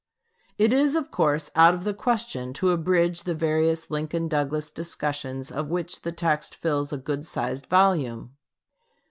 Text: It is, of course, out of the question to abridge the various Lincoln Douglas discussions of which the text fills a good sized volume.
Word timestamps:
It 0.57 0.73
is, 0.73 0.95
of 0.95 1.11
course, 1.11 1.51
out 1.55 1.75
of 1.75 1.83
the 1.83 1.93
question 1.93 2.53
to 2.53 2.71
abridge 2.71 3.21
the 3.21 3.35
various 3.35 3.91
Lincoln 3.91 4.27
Douglas 4.27 4.71
discussions 4.71 5.51
of 5.51 5.69
which 5.69 6.01
the 6.01 6.11
text 6.11 6.55
fills 6.55 6.91
a 6.91 6.97
good 6.97 7.23
sized 7.23 7.67
volume. 7.67 8.35